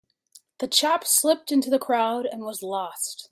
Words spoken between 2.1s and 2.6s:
and